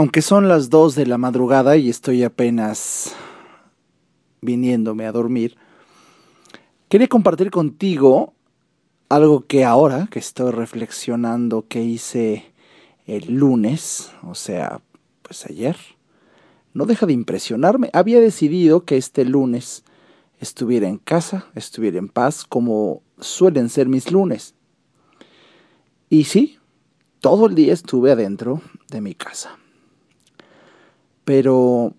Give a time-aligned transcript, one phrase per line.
[0.00, 3.14] Aunque son las 2 de la madrugada y estoy apenas
[4.40, 5.58] viniéndome a dormir,
[6.88, 8.32] quería compartir contigo
[9.10, 12.50] algo que ahora que estoy reflexionando que hice
[13.04, 14.80] el lunes, o sea,
[15.20, 15.76] pues ayer,
[16.72, 17.90] no deja de impresionarme.
[17.92, 19.84] Había decidido que este lunes
[20.38, 24.54] estuviera en casa, estuviera en paz, como suelen ser mis lunes.
[26.08, 26.56] Y sí,
[27.18, 29.58] todo el día estuve adentro de mi casa.
[31.32, 31.94] Pero,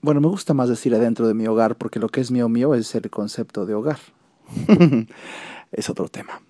[0.00, 2.76] bueno, me gusta más decir adentro de mi hogar porque lo que es mío mío
[2.76, 3.98] es el concepto de hogar.
[5.72, 6.40] es otro tema.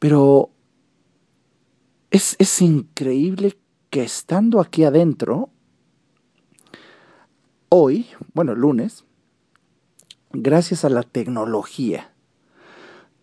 [0.00, 0.50] Pero
[2.10, 3.56] es, es increíble
[3.90, 5.50] que estando aquí adentro,
[7.68, 9.04] hoy, bueno, lunes,
[10.32, 12.12] gracias a la tecnología,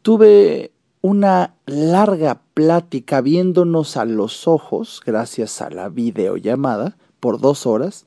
[0.02, 0.71] tuve
[1.02, 8.06] una larga plática viéndonos a los ojos, gracias a la videollamada, por dos horas,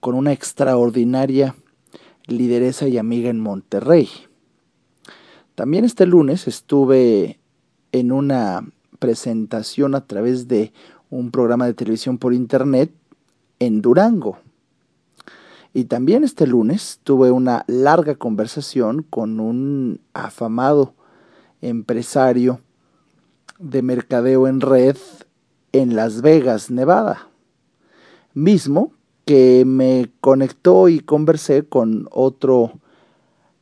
[0.00, 1.56] con una extraordinaria
[2.26, 4.08] lideresa y amiga en Monterrey.
[5.56, 7.40] También este lunes estuve
[7.90, 8.64] en una
[9.00, 10.72] presentación a través de
[11.10, 12.92] un programa de televisión por internet
[13.58, 14.38] en Durango.
[15.74, 20.94] Y también este lunes tuve una larga conversación con un afamado
[21.60, 22.60] empresario
[23.58, 24.96] de mercadeo en red
[25.72, 27.28] en Las Vegas, Nevada.
[28.34, 28.92] Mismo
[29.24, 32.80] que me conectó y conversé con otro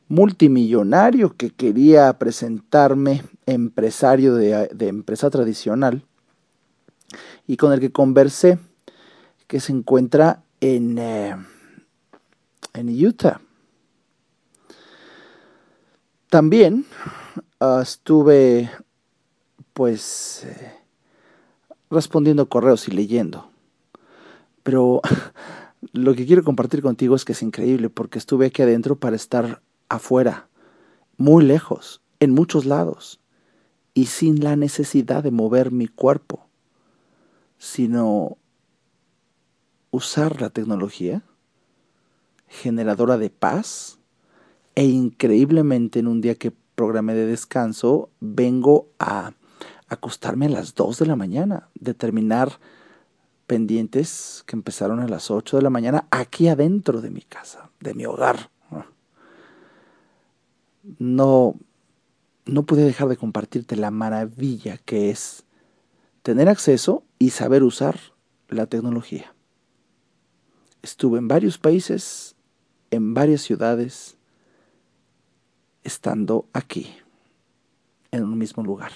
[0.08, 6.04] multimillonario que quería presentarme empresario de, empresa tradicional
[7.46, 8.58] y con el que conversé
[9.46, 11.36] que se encuentra en, eh,
[12.74, 13.40] en Utah.
[16.30, 16.84] También
[17.60, 18.70] Ah, estuve
[19.72, 20.72] pues eh,
[21.90, 23.50] respondiendo correos y leyendo.
[24.62, 25.00] Pero
[25.92, 29.62] lo que quiero compartir contigo es que es increíble porque estuve aquí adentro para estar
[29.88, 30.48] afuera,
[31.16, 33.20] muy lejos, en muchos lados,
[33.94, 36.46] y sin la necesidad de mover mi cuerpo,
[37.58, 38.36] sino
[39.90, 41.22] usar la tecnología
[42.48, 43.98] generadora de paz
[44.74, 49.32] e increíblemente en un día que programé de descanso, vengo a
[49.88, 52.60] acostarme a las 2 de la mañana, determinar
[53.46, 57.94] pendientes que empezaron a las 8 de la mañana aquí adentro de mi casa, de
[57.94, 58.50] mi hogar.
[60.98, 61.56] No,
[62.44, 65.44] no pude dejar de compartirte la maravilla que es
[66.22, 67.98] tener acceso y saber usar
[68.48, 69.34] la tecnología.
[70.82, 72.36] Estuve en varios países,
[72.90, 74.15] en varias ciudades,
[75.86, 76.94] estando aquí,
[78.10, 78.92] en un mismo lugar.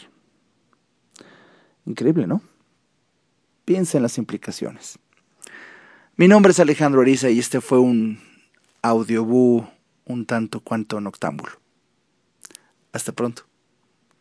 [1.87, 2.43] Increíble, ¿no?
[3.65, 4.99] Piensa en las implicaciones.
[6.17, 8.21] Mi nombre es Alejandro Ariza y este fue un
[8.83, 9.67] audiobú
[10.05, 11.53] un tanto cuanto noctámbulo.
[12.93, 13.50] Hasta pronto.